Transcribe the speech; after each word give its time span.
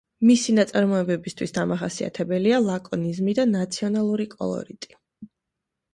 მისი 0.27 0.53
ნაწარმოებებისთვის 0.59 1.53
დამახასიათებელია 1.57 2.61
ლაკონიზმი 2.69 3.39
და 3.41 3.47
ნაციონალური 3.53 4.27
კოლორიტი. 4.37 4.95